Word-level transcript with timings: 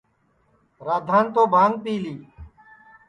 رادھان 0.85 1.25
تو 1.33 1.41
بھانگ 1.53 1.75
پی 1.83 1.93
لی 2.03 2.15